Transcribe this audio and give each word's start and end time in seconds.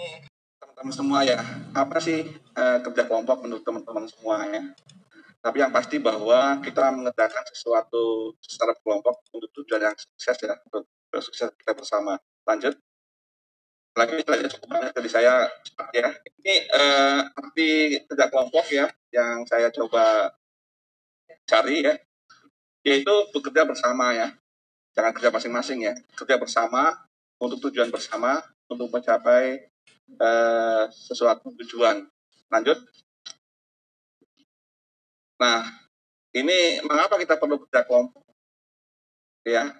ini 0.00 0.24
teman-teman 0.56 0.94
semua 0.96 1.20
ya, 1.20 1.40
apa 1.76 2.00
sih 2.00 2.24
uh, 2.56 2.78
kerja 2.80 3.04
kelompok 3.04 3.44
menurut 3.44 3.60
teman-teman 3.60 4.08
semua 4.08 4.48
ya? 4.48 4.64
Tapi 5.40 5.56
yang 5.60 5.72
pasti 5.72 5.96
bahwa 6.00 6.60
kita 6.60 6.92
mengerjakan 6.92 7.44
sesuatu 7.48 8.32
secara 8.40 8.76
kelompok 8.80 9.24
untuk 9.32 9.48
tujuan 9.60 9.92
yang 9.92 9.96
sukses 9.96 10.36
ya, 10.40 10.56
untuk 10.68 10.88
sukses 11.20 11.48
kita 11.56 11.72
bersama. 11.76 12.16
Lanjut. 12.48 12.76
Lagi 13.96 14.20
kita 14.20 14.48
cukup 14.56 14.68
banyak 14.68 14.92
dari 14.96 15.10
saya 15.10 15.48
ya. 15.92 16.08
Ini 16.40 16.54
uh, 16.72 17.20
arti 17.40 18.00
kerja 18.04 18.28
kelompok 18.28 18.64
ya, 18.72 18.88
yang 19.12 19.44
saya 19.48 19.68
coba 19.72 20.32
cari 21.44 21.88
ya, 21.88 21.94
yaitu 22.84 23.14
bekerja 23.32 23.64
bersama 23.68 24.12
ya. 24.16 24.32
Jangan 24.92 25.12
kerja 25.16 25.30
masing-masing 25.32 25.88
ya, 25.88 25.94
kerja 26.16 26.36
bersama 26.36 26.92
untuk 27.40 27.64
tujuan 27.68 27.88
bersama 27.88 28.44
untuk 28.68 28.92
mencapai 28.92 29.69
uh, 30.18 30.84
sesuatu 30.90 31.52
tujuan. 31.62 32.06
Lanjut. 32.50 32.78
Nah, 35.40 35.64
ini 36.36 36.82
mengapa 36.84 37.16
kita 37.16 37.38
perlu 37.40 37.62
kerja 37.64 37.86
kelompok? 37.86 38.22
Ya, 39.46 39.72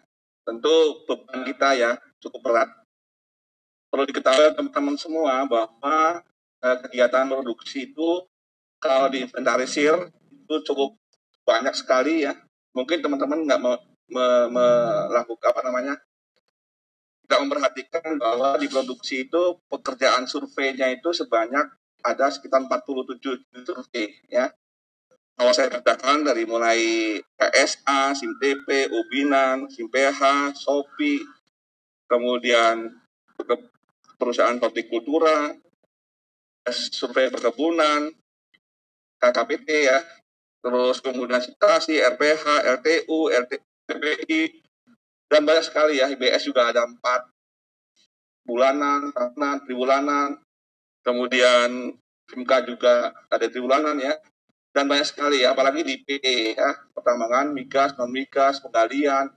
tentu 0.46 1.04
beban 1.04 1.45
kita 1.45 1.77
ya 1.77 1.90
cukup 2.23 2.40
berat. 2.48 2.70
Perlu 3.90 4.06
diketahui 4.06 4.54
teman-teman 4.54 4.96
semua 4.96 5.45
bahwa 5.45 6.23
uh, 6.62 6.76
kegiatan 6.87 7.26
produksi 7.26 7.90
itu 7.90 8.24
kalau 8.80 9.12
diinventarisir 9.12 10.09
itu 10.32 10.54
cukup 10.65 10.96
banyak 11.45 11.74
sekali 11.76 12.24
ya. 12.24 12.32
Mungkin 12.73 13.02
teman-teman 13.02 13.45
nggak 13.45 13.60
me, 13.60 13.73
me, 14.09 14.26
melakukan 14.48 15.51
apa 15.51 15.60
namanya 15.66 15.95
tidak 17.30 17.46
memperhatikan 17.46 18.18
bahwa 18.18 18.58
di 18.58 18.66
produksi 18.66 19.30
itu 19.30 19.62
pekerjaan 19.70 20.26
surveinya 20.26 20.90
itu 20.90 21.14
sebanyak 21.14 21.62
ada 22.02 22.26
sekitar 22.26 22.66
47 22.66 23.46
survei 23.62 24.10
ya. 24.26 24.50
Kalau 25.38 25.54
saya 25.54 25.70
katakan 25.70 26.26
dari 26.26 26.42
mulai 26.42 27.16
PSA, 27.38 28.18
SIMTP, 28.18 28.90
Ubinan, 28.90 29.70
SIMPH, 29.70 30.52
SOPI, 30.59 31.22
kemudian 32.10 32.98
perusahaan 34.18 34.59
hortikultura, 34.59 35.54
survei 36.68 37.30
perkebunan, 37.30 38.10
KKPT 39.22 39.68
ya, 39.87 40.02
terus 40.60 40.98
kemudian 40.98 41.40
citasi, 41.40 41.96
RPH, 42.02 42.44
RTU, 42.82 43.32
RTPI, 43.32 44.40
dan 45.30 45.46
banyak 45.46 45.62
sekali 45.62 46.02
ya, 46.02 46.10
IBS 46.10 46.50
juga 46.50 46.74
ada 46.74 46.82
empat. 46.82 47.30
Bulanan, 48.42 49.14
tahunan, 49.14 49.62
tribulanan, 49.62 50.42
kemudian 51.06 51.95
FIMK 52.26 52.66
juga 52.66 53.14
ada 53.30 53.46
tribulanan 53.46 53.95
ya, 54.02 54.18
dan 54.74 54.90
banyak 54.90 55.06
sekali 55.06 55.46
ya, 55.46 55.54
apalagi 55.54 55.87
di 55.87 56.02
PE 56.02 56.59
ya, 56.59 56.70
pertambangan, 56.90 57.54
migas, 57.54 57.95
non 57.95 58.10
migas, 58.10 58.59
penggalian, 58.59 59.30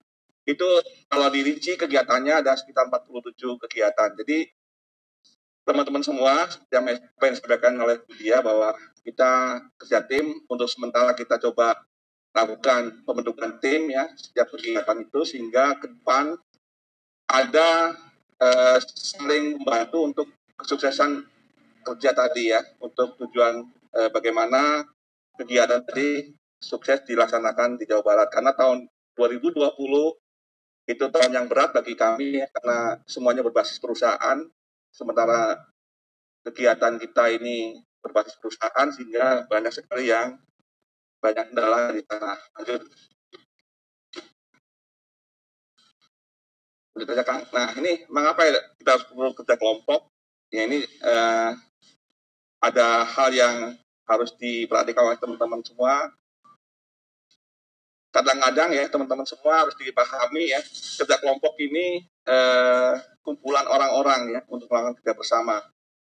itu 0.44 0.66
kalau 1.08 1.30
dirinci 1.30 1.78
kegiatannya 1.80 2.44
ada 2.44 2.58
sekitar 2.58 2.90
47 2.90 3.38
kegiatan. 3.64 4.10
Jadi 4.18 4.50
teman-teman 5.64 6.04
semua 6.04 6.50
yang 6.74 6.84
apa 6.84 7.24
yang 7.24 7.34
disampaikan 7.38 7.74
oleh 7.80 8.04
Budia 8.04 8.44
bahwa 8.44 8.76
kita 9.06 9.64
kerja 9.80 10.04
tim 10.04 10.44
untuk 10.52 10.68
sementara 10.68 11.16
kita 11.16 11.40
coba 11.40 11.80
lakukan 12.34 13.06
pembentukan 13.06 13.62
tim 13.62 13.94
ya 13.94 14.10
setiap 14.18 14.50
kegiatan 14.58 14.98
itu 15.06 15.22
sehingga 15.22 15.78
ke 15.78 15.86
depan 15.90 16.34
ada 17.30 17.94
eh, 18.42 18.78
saling 18.82 19.62
membantu 19.62 19.98
untuk 20.02 20.28
kesuksesan 20.58 21.26
kerja 21.84 22.12
tadi 22.16 22.54
ya 22.54 22.62
untuk 22.82 23.16
tujuan 23.22 23.70
eh, 23.94 24.10
bagaimana 24.10 24.86
kegiatan 25.38 25.82
tadi 25.86 26.34
sukses 26.64 27.04
dilaksanakan 27.04 27.76
di 27.76 27.84
Jawa 27.84 28.02
Barat. 28.02 28.28
Karena 28.32 28.56
tahun 28.56 28.88
2020 29.20 29.76
itu 30.84 31.06
tahun 31.12 31.32
yang 31.32 31.48
berat 31.48 31.76
bagi 31.76 31.96
kami 31.96 32.44
ya, 32.44 32.48
karena 32.52 33.00
semuanya 33.04 33.44
berbasis 33.44 33.78
perusahaan. 33.84 34.40
Sementara 34.94 35.60
kegiatan 36.48 36.96
kita 37.00 37.34
ini 37.36 37.84
berbasis 38.04 38.40
perusahaan 38.40 38.88
sehingga 38.92 39.48
banyak 39.48 39.72
sekali 39.72 40.12
yang 40.12 40.40
banyak 41.24 41.46
kendala 41.56 41.96
di 41.96 42.04
tanah 42.04 42.38
lanjut 42.60 42.84
nah 47.56 47.70
ini 47.80 48.06
mengapa 48.12 48.44
ya 48.44 48.60
kita 48.78 48.90
harus 49.00 49.06
perlu 49.08 49.32
kerja 49.34 49.56
kelompok 49.58 50.12
ya 50.54 50.70
ini 50.70 50.84
eh, 50.84 51.52
ada 52.64 53.04
hal 53.04 53.30
yang 53.36 53.56
harus 54.08 54.32
diperhatikan 54.40 55.04
oleh 55.04 55.20
teman-teman 55.20 55.60
semua. 55.66 56.12
Kadang-kadang 58.14 58.70
ya 58.72 58.86
teman-teman 58.88 59.26
semua 59.26 59.66
harus 59.66 59.74
dipahami 59.76 60.54
ya 60.54 60.62
kerja 61.02 61.18
kelompok 61.20 61.58
ini 61.60 62.06
eh, 62.30 62.94
kumpulan 63.26 63.66
orang-orang 63.66 64.38
ya 64.38 64.40
untuk 64.48 64.70
melakukan 64.72 64.96
kerja 65.02 65.14
bersama. 65.18 65.60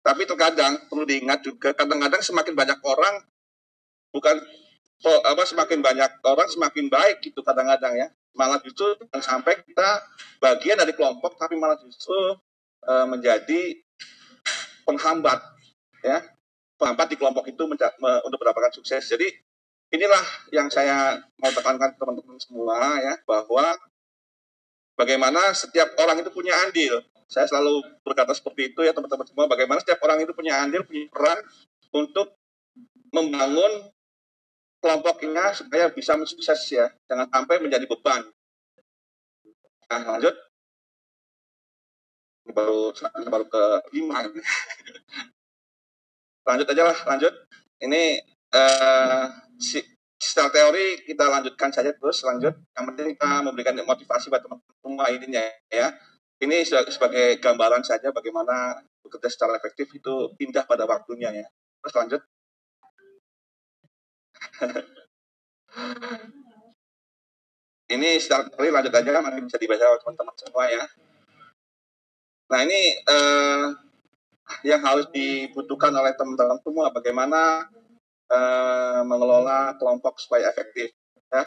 Tapi 0.05 0.27
terkadang 0.29 0.85
perlu 0.85 1.07
diingat 1.07 1.41
juga 1.41 1.73
kadang-kadang 1.73 2.21
semakin 2.21 2.53
banyak 2.53 2.79
orang 2.85 3.25
bukan 4.13 4.37
oh, 5.03 5.19
apa 5.27 5.43
semakin 5.43 5.83
banyak 5.83 6.11
orang 6.23 6.47
semakin 6.47 6.87
baik 6.87 7.19
gitu 7.19 7.43
kadang-kadang 7.43 7.99
ya 7.99 8.07
malah 8.35 8.59
justru 8.63 8.95
sampai 9.19 9.59
kita 9.63 10.03
bagian 10.39 10.79
dari 10.79 10.95
kelompok 10.95 11.35
tapi 11.35 11.59
malah 11.59 11.75
justru 11.79 12.15
eh, 12.87 13.05
menjadi 13.07 13.79
penghambat 14.85 15.39
ya 16.05 16.21
penghambat 16.75 17.07
di 17.11 17.17
kelompok 17.17 17.47
itu 17.47 17.63
untuk 17.65 18.39
mendapatkan 18.39 18.73
sukses. 18.75 19.03
Jadi 19.07 19.27
inilah 19.95 20.23
yang 20.51 20.67
saya 20.67 21.19
mau 21.39 21.51
tekankan 21.51 21.95
teman-teman 21.95 22.37
semua 22.39 22.99
ya 22.99 23.15
bahwa 23.23 23.75
bagaimana 24.99 25.55
setiap 25.55 25.95
orang 25.99 26.19
itu 26.19 26.31
punya 26.31 26.53
andil. 26.67 26.99
Saya 27.25 27.49
selalu 27.49 27.81
berkata 28.05 28.37
seperti 28.37 28.75
itu 28.75 28.85
ya 28.85 28.93
teman-teman 28.93 29.25
semua. 29.25 29.49
Bagaimana 29.49 29.81
setiap 29.81 30.03
orang 30.05 30.21
itu 30.21 30.31
punya 30.35 30.61
andil, 30.61 30.85
punya 30.85 31.09
peran 31.09 31.39
untuk 31.95 32.35
membangun 33.09 33.89
kelompoknya 34.85 35.49
supaya 35.57 35.89
bisa 35.89 36.13
sukses 36.29 36.61
ya. 36.69 36.85
Jangan 37.09 37.25
sampai 37.33 37.57
menjadi 37.57 37.89
beban. 37.89 38.21
Nah, 39.89 40.01
lanjut. 40.13 40.37
Ini 42.45 42.53
baru 42.53 42.93
baru 43.25 43.45
ke 43.49 43.63
lima. 43.97 44.21
lanjut 46.45 46.67
aja 46.69 46.83
lah 46.93 46.97
lanjut 47.09 47.33
ini 47.81 48.21
uh, 48.53 49.25
si, 49.57 49.81
teori 50.21 51.01
kita 51.03 51.25
lanjutkan 51.25 51.73
saja 51.73 51.91
terus 51.91 52.21
lanjut 52.21 52.53
yang 52.77 52.85
penting 52.93 53.17
kita 53.17 53.41
memberikan 53.41 53.73
motivasi 53.81 54.29
buat 54.29 54.45
teman-teman 54.45 54.77
semua 54.77 55.05
intinya 55.09 55.41
ya 55.73 55.89
ini 56.45 56.61
sebagai 56.65 57.41
gambaran 57.41 57.81
saja 57.81 58.13
bagaimana 58.13 58.77
bekerja 59.01 59.29
secara 59.33 59.57
efektif 59.57 59.89
itu 59.89 60.33
pindah 60.37 60.69
pada 60.69 60.85
waktunya 60.85 61.33
ya 61.33 61.45
terus 61.81 61.93
lanjut 61.97 62.21
ini 67.95 68.09
secara 68.19 68.47
teori 68.49 68.69
lanjut 68.71 68.93
aja 68.93 69.21
nanti 69.21 69.41
bisa 69.45 69.57
dibaca 69.59 69.99
teman-teman 70.01 70.35
semua 70.39 70.65
ya. 70.71 70.83
Nah 72.51 72.59
ini 72.63 72.81
uh, 73.09 73.73
yang 74.61 74.81
harus 74.85 75.09
dibutuhkan 75.09 75.93
oleh 75.93 76.13
teman-teman 76.13 76.61
semua 76.61 76.93
bagaimana 76.93 77.65
uh, 78.29 79.01
mengelola 79.03 79.75
kelompok 79.77 80.21
supaya 80.21 80.49
efektif 80.49 80.93
ya. 81.29 81.43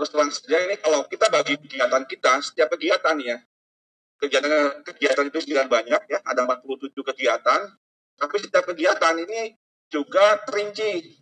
Terus 0.00 0.08
terang 0.08 0.32
saja 0.32 0.64
ini 0.64 0.80
kalau 0.80 1.04
kita 1.04 1.28
bagi 1.28 1.60
kegiatan 1.60 2.08
kita 2.08 2.40
setiap 2.40 2.72
kegiatan 2.72 3.20
ya 3.20 3.36
kegiatan 4.20 4.84
kegiatan 4.84 5.24
itu 5.32 5.38
sudah 5.48 5.64
banyak 5.64 6.00
ya 6.12 6.20
ada 6.28 6.44
47 6.44 6.92
kegiatan 6.92 7.60
tapi 8.20 8.36
setiap 8.36 8.68
kegiatan 8.68 9.16
ini 9.16 9.56
juga 9.88 10.36
terinci 10.44 11.19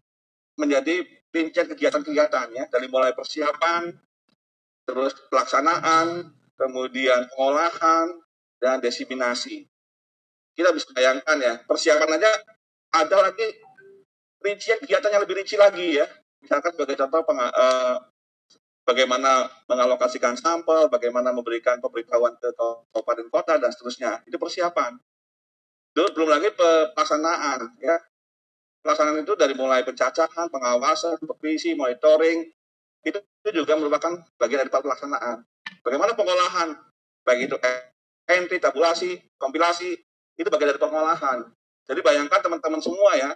menjadi 0.59 1.07
rincian 1.31 1.71
kegiatan-kegiatan 1.71 2.47
ya 2.53 2.65
dari 2.67 2.91
mulai 2.91 3.15
persiapan 3.15 3.95
terus 4.85 5.15
pelaksanaan 5.31 6.35
kemudian 6.59 7.31
pengolahan 7.31 8.19
dan 8.59 8.83
desiminasi 8.83 9.71
kita 10.59 10.75
bisa 10.75 10.91
bayangkan 10.91 11.39
ya, 11.39 11.55
persiapan 11.63 12.19
aja 12.19 12.35
ada 12.91 13.31
lagi 13.31 13.47
rincian 14.43 14.83
kegiatan 14.83 15.07
yang 15.15 15.23
lebih 15.23 15.39
rinci 15.39 15.55
lagi 15.55 16.03
ya. 16.03 16.07
Misalkan 16.43 16.75
sebagai 16.75 16.99
contoh 16.99 17.23
peng, 17.23 17.39
uh, 17.39 17.95
bagaimana 18.83 19.47
mengalokasikan 19.71 20.35
sampel, 20.35 20.91
bagaimana 20.91 21.31
memberikan 21.31 21.79
pemberitahuan 21.79 22.35
ke 22.43 22.51
kabupaten 22.59 23.31
kota 23.31 23.55
dan 23.63 23.71
seterusnya. 23.71 24.27
Itu 24.27 24.35
persiapan. 24.35 24.99
Itu 25.95 26.11
belum 26.19 26.27
lagi 26.27 26.51
pelaksanaan 26.51 27.79
ya. 27.79 27.95
Pelaksanaan 28.83 29.27
itu 29.27 29.35
dari 29.35 29.55
mulai 29.59 29.83
pencacahan, 29.83 30.47
pengawasan, 30.49 31.19
supervisi, 31.19 31.75
monitoring, 31.75 32.47
itu, 33.03 33.19
juga 33.51 33.75
merupakan 33.81 34.23
bagian 34.37 34.67
dari 34.67 34.71
pelaksanaan. 34.71 35.43
Bagaimana 35.81 36.13
pengolahan, 36.13 36.77
baik 37.25 37.49
itu 37.49 37.57
entry, 38.29 38.61
tabulasi, 38.61 39.19
kompilasi, 39.41 39.97
itu 40.39 40.49
bagian 40.49 40.77
dari 40.77 40.83
pengolahan. 40.83 41.49
Jadi 41.89 42.01
bayangkan 42.05 42.41
teman-teman 42.45 42.79
semua 42.85 43.17
ya, 43.17 43.33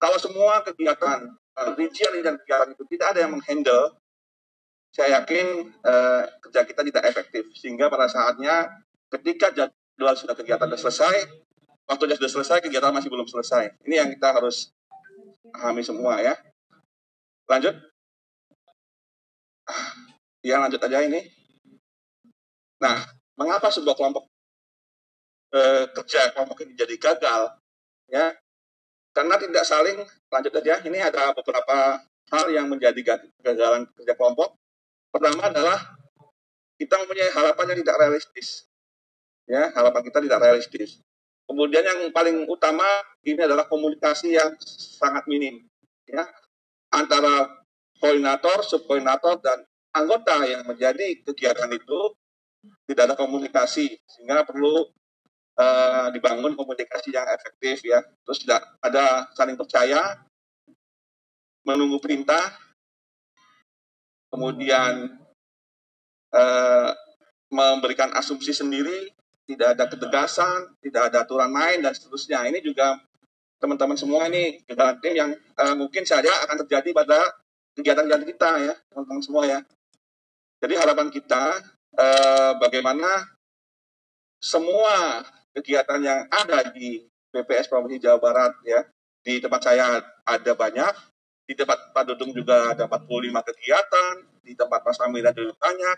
kalau 0.00 0.16
semua 0.18 0.64
kegiatan, 0.64 1.30
uh, 1.30 1.70
rincian-rincian 1.76 2.40
kegiatan 2.42 2.68
itu 2.72 2.82
tidak 2.90 3.06
ada 3.14 3.18
yang 3.28 3.32
menghandle, 3.36 3.94
saya 4.92 5.22
yakin 5.22 5.72
uh, 5.84 6.24
kerja 6.42 6.60
kita 6.64 6.82
tidak 6.88 7.02
efektif. 7.06 7.44
Sehingga 7.54 7.92
pada 7.92 8.08
saatnya 8.08 8.82
ketika 9.12 9.52
jadwal 9.52 10.14
sudah 10.16 10.34
kegiatan 10.34 10.66
sudah 10.72 10.80
selesai, 10.80 11.16
waktunya 11.86 12.14
sudah 12.18 12.30
selesai, 12.30 12.58
kegiatan 12.62 12.94
masih 12.94 13.10
belum 13.10 13.26
selesai. 13.26 13.74
Ini 13.86 13.94
yang 14.02 14.08
kita 14.14 14.34
harus 14.34 14.70
pahami 15.52 15.82
semua 15.84 16.22
ya. 16.22 16.34
Lanjut. 17.46 17.74
Ya 20.42 20.58
lanjut 20.58 20.82
aja 20.82 20.98
ini. 21.06 21.30
Nah, 22.82 22.98
mengapa 23.38 23.70
sebuah 23.70 23.94
kelompok 23.94 24.26
eh, 25.54 25.86
kerja 25.94 26.34
kelompok 26.34 26.66
ini 26.66 26.74
jadi 26.74 26.94
gagal? 26.98 27.54
Ya, 28.10 28.34
karena 29.14 29.38
tidak 29.38 29.64
saling 29.64 30.02
lanjut 30.32 30.52
aja. 30.58 30.82
Ini 30.82 30.98
ada 31.12 31.30
beberapa 31.36 32.02
hal 32.32 32.46
yang 32.50 32.66
menjadi 32.66 33.20
kegagalan 33.38 33.86
kerja 33.94 34.16
kelompok. 34.16 34.56
Pertama 35.12 35.52
adalah 35.52 35.78
kita 36.80 36.98
mempunyai 36.98 37.30
harapan 37.30 37.76
yang 37.76 37.78
tidak 37.86 37.96
realistis. 38.00 38.66
Ya, 39.46 39.70
harapan 39.76 40.02
kita 40.02 40.18
tidak 40.24 40.38
realistis. 40.40 40.98
Kemudian 41.46 41.84
yang 41.84 42.00
paling 42.14 42.48
utama 42.48 42.86
ini 43.26 43.42
adalah 43.42 43.66
komunikasi 43.68 44.38
yang 44.38 44.54
sangat 44.98 45.26
minim. 45.28 45.62
Ya, 46.08 46.24
antara 46.88 47.50
koordinator, 47.98 48.64
subkoordinator, 48.66 49.38
dan 49.42 49.62
anggota 49.92 50.42
yang 50.48 50.64
menjadi 50.64 51.20
kegiatan 51.22 51.68
itu 51.70 52.16
tidak 52.88 53.12
ada 53.12 53.16
komunikasi 53.18 53.98
sehingga 54.06 54.46
perlu 54.46 54.86
uh, 55.58 56.06
dibangun 56.14 56.54
komunikasi 56.54 57.12
yang 57.12 57.26
efektif 57.28 57.82
ya 57.84 58.00
terus 58.24 58.42
tidak 58.44 58.62
ada 58.80 59.28
saling 59.34 59.58
percaya 59.58 60.22
menunggu 61.66 61.98
perintah 61.98 62.54
kemudian 64.32 65.18
uh, 66.32 66.90
memberikan 67.52 68.14
asumsi 68.16 68.54
sendiri 68.56 69.12
tidak 69.48 69.74
ada 69.74 69.84
ketegasan 69.90 70.58
tidak 70.82 71.12
ada 71.12 71.26
aturan 71.26 71.50
main 71.50 71.82
dan 71.82 71.92
seterusnya. 71.92 72.46
Ini 72.46 72.62
juga 72.62 72.98
teman-teman 73.62 73.94
semua 73.94 74.26
ini 74.26 74.58
kegiatan 74.66 74.98
tim 74.98 75.14
yang 75.14 75.30
uh, 75.34 75.74
mungkin 75.78 76.02
saja 76.02 76.30
akan 76.46 76.66
terjadi 76.66 76.90
pada 76.90 77.18
kegiatan-kegiatan 77.78 78.26
kita 78.26 78.50
ya 78.70 78.74
teman-teman 78.90 79.22
semua 79.22 79.44
ya. 79.46 79.60
Jadi 80.62 80.78
harapan 80.78 81.10
kita 81.10 81.58
eh, 81.98 82.52
bagaimana 82.62 83.26
semua 84.38 85.26
kegiatan 85.50 85.98
yang 85.98 86.20
ada 86.30 86.70
di 86.70 87.02
BPS 87.34 87.66
Provinsi 87.66 87.98
Jawa 87.98 88.22
Barat 88.22 88.52
ya 88.62 88.86
di 89.22 89.42
tempat 89.42 89.58
saya 89.58 89.98
ada 90.22 90.52
banyak 90.54 90.94
di 91.46 91.58
tempat 91.58 91.90
Pak 91.90 92.14
Dudung 92.14 92.30
juga 92.30 92.74
ada 92.74 92.86
45 92.86 93.48
kegiatan 93.50 94.12
di 94.42 94.54
tempat 94.54 94.86
Mas 94.86 94.98
Amira 95.02 95.34
juga 95.34 95.54
banyak 95.58 95.96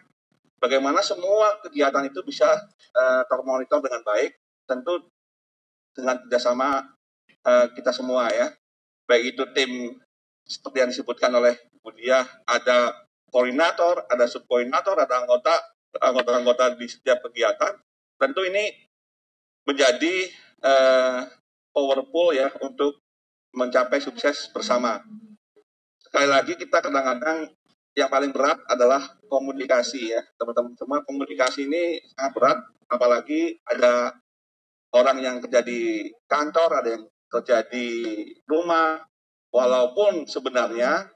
bagaimana 0.64 1.04
semua 1.04 1.60
kegiatan 1.60 2.08
itu 2.08 2.24
bisa 2.24 2.48
uh, 2.96 3.22
termonitor 3.28 3.84
dengan 3.84 4.00
baik 4.00 4.32
tentu 4.64 5.04
dengan 5.92 6.24
kerjasama 6.24 6.88
uh, 7.44 7.66
kita 7.76 7.92
semua 7.92 8.32
ya 8.32 8.48
baik 9.04 9.36
itu 9.36 9.44
tim 9.52 10.00
seperti 10.48 10.76
yang 10.80 10.90
disebutkan 10.92 11.32
oleh 11.36 11.56
Budia 11.84 12.24
ada 12.48 12.96
koordinator, 13.28 14.08
ada 14.08 14.24
subkoordinator, 14.24 14.96
ada 14.96 15.20
anggota 15.20 15.52
anggota-anggota 16.00 16.78
di 16.80 16.86
setiap 16.88 17.20
kegiatan. 17.28 17.76
Tentu 18.16 18.40
ini 18.46 18.72
menjadi 19.68 20.30
uh, 20.64 21.28
powerful 21.74 22.32
ya 22.32 22.48
untuk 22.64 23.04
mencapai 23.52 23.98
sukses 23.98 24.48
bersama. 24.54 25.02
Sekali 25.98 26.28
lagi 26.30 26.54
kita 26.54 26.78
kadang-kadang 26.78 27.50
yang 27.94 28.10
paling 28.10 28.34
berat 28.34 28.58
adalah 28.66 29.00
komunikasi 29.30 30.10
ya. 30.10 30.22
Teman-teman 30.34 30.74
semua 30.74 30.98
komunikasi 31.06 31.70
ini 31.70 32.02
sangat 32.14 32.32
berat 32.34 32.58
apalagi 32.90 33.58
ada 33.70 34.14
orang 34.94 35.18
yang 35.22 35.36
kerja 35.38 35.62
di 35.62 36.10
kantor 36.26 36.82
ada 36.82 36.88
yang 36.98 37.04
kerja 37.30 37.62
di 37.66 37.86
rumah. 38.46 38.98
Walaupun 39.54 40.26
sebenarnya 40.26 41.14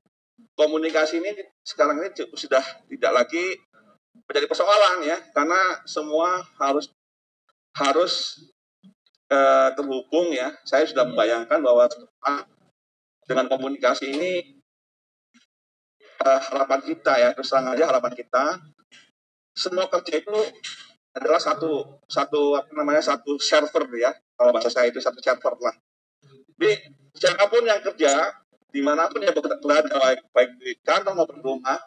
komunikasi 0.55 1.19
ini 1.19 1.35
sekarang 1.67 1.99
ini 1.99 2.15
sudah 2.39 2.63
tidak 2.87 3.13
lagi 3.13 3.59
menjadi 4.31 4.47
persoalan 4.47 5.03
ya 5.03 5.19
karena 5.35 5.83
semua 5.83 6.47
harus 6.63 6.87
harus 7.75 8.39
uh, 9.35 9.75
terhubung 9.75 10.31
ya. 10.31 10.55
Saya 10.63 10.87
sudah 10.87 11.03
membayangkan 11.03 11.59
bahwa 11.59 11.91
dengan 13.27 13.51
komunikasi 13.51 14.15
ini 14.15 14.58
uh, 16.25 16.41
harapan 16.51 16.81
kita 16.83 17.13
ya 17.19 17.29
terus 17.35 17.51
terang 17.51 17.71
aja 17.73 17.85
harapan 17.89 18.13
kita 18.15 18.45
semua 19.55 19.91
kerja 19.91 20.23
itu 20.23 20.39
adalah 21.15 21.43
satu 21.43 21.99
satu 22.07 22.55
apa 22.55 22.71
namanya 22.75 23.03
satu 23.03 23.39
server 23.43 23.91
ya 23.99 24.15
kalau 24.39 24.55
bahasa 24.55 24.71
saya 24.71 24.91
itu 24.91 25.03
satu 25.03 25.19
server 25.19 25.55
lah 25.59 25.75
jadi 26.59 26.75
siapa 27.15 27.47
pun 27.47 27.63
yang 27.63 27.83
kerja 27.83 28.35
di 28.69 28.81
mana 28.85 29.09
pun 29.09 29.25
ya 29.25 29.33
berada 29.33 29.97
baik, 29.97 30.21
baik 30.35 30.51
di 30.61 30.77
kantor 30.85 31.15
maupun 31.17 31.41
rumah 31.41 31.79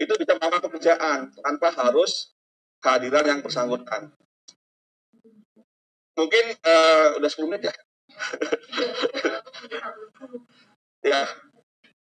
itu 0.00 0.10
bisa 0.18 0.34
melakukan 0.34 0.62
pekerjaan 0.70 1.18
tanpa 1.38 1.70
harus 1.70 2.34
kehadiran 2.82 3.24
yang 3.24 3.40
bersangkutan. 3.40 4.10
Mungkin 6.14 6.44
uh, 6.62 7.18
udah 7.18 7.30
10 7.30 7.46
menit 7.50 7.70
ya. 7.70 7.74
ya. 11.10 11.22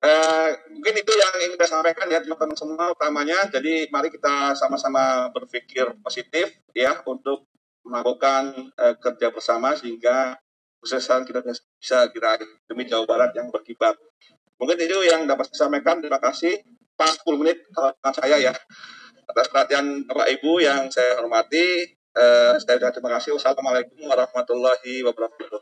Uh, 0.00 0.56
mungkin 0.72 0.96
itu 0.96 1.12
yang 1.12 1.32
ingin 1.44 1.52
kita 1.60 1.66
sampaikan 1.68 2.08
ya 2.08 2.24
teman-teman 2.24 2.56
semua 2.56 2.88
utamanya. 2.96 3.44
Jadi 3.52 3.92
mari 3.92 4.08
kita 4.08 4.56
sama-sama 4.56 5.28
berpikir 5.28 5.92
positif 6.00 6.56
ya 6.72 6.96
untuk 7.04 7.44
melakukan 7.84 8.72
uh, 8.80 8.96
kerja 8.96 9.28
bersama 9.28 9.76
sehingga 9.76 10.40
kesuksesan 10.80 11.28
kita 11.28 11.44
bisa 11.44 12.08
diraih 12.08 12.40
demi 12.64 12.88
Jawa 12.88 13.04
Barat 13.04 13.36
yang 13.36 13.52
berkibar. 13.52 13.92
Mungkin 14.56 14.76
itu 14.80 15.04
yang 15.04 15.28
dapat 15.28 15.52
saya 15.52 15.68
sampaikan. 15.68 16.00
Terima 16.00 16.20
kasih. 16.20 16.60
Pas 16.96 17.16
10 17.16 17.40
menit 17.40 17.64
kalau 17.72 17.92
saya 18.12 18.36
ya. 18.40 18.52
Atas 19.28 19.46
perhatian 19.52 20.04
Bapak 20.04 20.28
Ibu 20.40 20.60
yang 20.60 20.88
saya 20.92 21.20
hormati. 21.20 21.96
Eh, 22.10 22.54
saya 22.60 22.92
terima 22.92 23.16
kasih. 23.16 23.36
Wassalamualaikum 23.38 24.04
warahmatullahi 24.04 25.00
wabarakatuh. 25.06 25.60